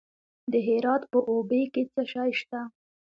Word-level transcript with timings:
د 0.51 0.53
هرات 0.67 1.03
په 1.11 1.19
اوبې 1.31 1.61
کې 1.73 1.83
څه 1.93 2.01
شی 2.11 2.31
شته؟ 2.39 2.59